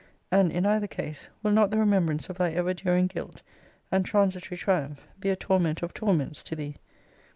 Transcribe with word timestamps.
And, 0.31 0.51
in 0.51 0.65
either 0.65 0.87
case, 0.87 1.29
will 1.43 1.51
not 1.51 1.69
the 1.69 1.77
remembrance 1.77 2.27
of 2.27 2.39
thy 2.39 2.49
ever 2.53 2.73
during 2.73 3.05
guilt, 3.05 3.43
and 3.91 4.03
transitory 4.03 4.57
triumph, 4.57 5.07
be 5.19 5.29
a 5.29 5.35
torment 5.35 5.83
of 5.83 5.93
torments 5.93 6.41
to 6.41 6.55
thee? 6.55 6.77